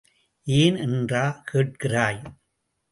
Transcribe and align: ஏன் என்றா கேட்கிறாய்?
ஏன் 0.47 0.75
என்றா 0.75 1.43
கேட்கிறாய்? 1.51 2.21